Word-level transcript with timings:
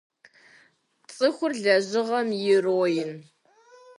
Цӏыхур 1.13 1.51
лэжьыгъэм 1.61 2.29
ироин. 2.53 3.13